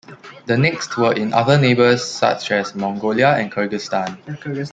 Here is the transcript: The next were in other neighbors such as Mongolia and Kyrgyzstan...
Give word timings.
The 0.47 0.57
next 0.57 0.97
were 0.97 1.13
in 1.13 1.31
other 1.31 1.59
neighbors 1.59 2.03
such 2.03 2.49
as 2.51 2.73
Mongolia 2.73 3.35
and 3.35 3.51
Kyrgyzstan... 3.51 4.17